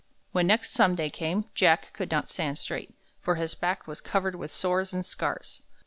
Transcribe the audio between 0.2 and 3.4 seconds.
When next Sunday came, Jack could not stand straight, for